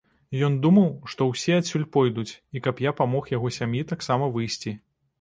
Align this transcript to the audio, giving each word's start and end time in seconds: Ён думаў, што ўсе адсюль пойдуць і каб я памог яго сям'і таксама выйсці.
Ён 0.45 0.53
думаў, 0.63 0.87
што 1.13 1.27
ўсе 1.33 1.59
адсюль 1.59 1.85
пойдуць 1.97 2.27
і 2.55 2.65
каб 2.67 2.85
я 2.89 2.97
памог 3.05 3.33
яго 3.37 3.55
сям'і 3.61 3.87
таксама 3.97 4.35
выйсці. 4.37 4.79